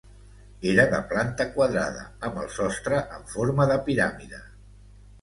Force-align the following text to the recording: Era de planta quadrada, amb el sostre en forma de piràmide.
Era 0.71 0.85
de 0.93 1.01
planta 1.11 1.47
quadrada, 1.59 2.07
amb 2.31 2.41
el 2.47 2.51
sostre 2.57 3.05
en 3.21 3.31
forma 3.37 3.71
de 3.75 3.81
piràmide. 3.91 4.47